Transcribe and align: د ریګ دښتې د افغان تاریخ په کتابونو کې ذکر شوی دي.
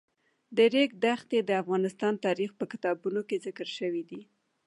د 0.55 0.57
ریګ 0.73 0.91
دښتې 1.03 1.39
د 1.43 1.49
افغان 1.61 1.83
تاریخ 2.25 2.49
په 2.59 2.65
کتابونو 2.71 3.19
کې 3.27 3.41
ذکر 3.45 3.67
شوی 3.77 4.03
دي. 4.09 4.21